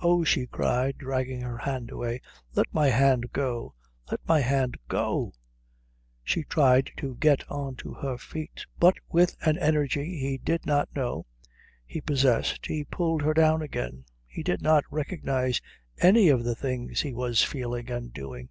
"Oh," 0.00 0.22
she 0.22 0.46
cried, 0.46 0.98
dragging 0.98 1.40
her 1.40 1.56
hand 1.56 1.90
away, 1.90 2.20
"let 2.54 2.66
my 2.74 2.88
hand 2.90 3.32
go 3.32 3.74
let 4.10 4.20
my 4.28 4.38
hand 4.40 4.76
go!" 4.86 5.32
She 6.22 6.42
tried 6.44 6.90
to 6.98 7.14
get 7.16 7.42
on 7.50 7.76
to 7.76 7.94
her 7.94 8.18
feet, 8.18 8.66
but 8.78 8.96
with 9.08 9.34
an 9.40 9.56
energy 9.56 10.04
he 10.18 10.36
did 10.36 10.66
not 10.66 10.94
know 10.94 11.24
he 11.86 12.02
possessed 12.02 12.66
he 12.66 12.84
pulled 12.84 13.22
her 13.22 13.32
down 13.32 13.62
again. 13.62 14.04
He 14.26 14.42
did 14.42 14.60
not 14.60 14.84
recognize 14.90 15.62
any 15.96 16.28
of 16.28 16.44
the 16.44 16.54
things 16.54 17.00
he 17.00 17.14
was 17.14 17.42
feeling 17.42 17.88
and 17.90 18.12
doing. 18.12 18.50